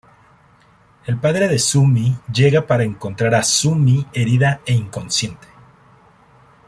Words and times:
El 1.05 1.17
padre 1.19 1.47
de 1.47 1.59
Su-mi 1.59 2.17
llega 2.33 2.65
para 2.65 2.83
encontrar 2.83 3.35
a 3.35 3.43
Su-mi 3.43 4.07
herida 4.11 4.61
e 4.65 4.73
inconsciente. 4.73 5.47